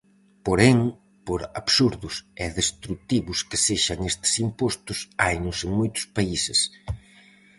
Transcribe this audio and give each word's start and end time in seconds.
Porén, 0.45 0.77
por 1.27 1.41
absurdos 1.61 2.15
e 2.43 2.45
destrutivos 2.59 3.39
que 3.49 3.57
sexan 3.67 3.99
estes 4.11 4.33
impostos, 4.45 4.99
hainos 5.23 5.57
en 5.65 5.71
moitos 5.79 6.05
países. 6.15 6.59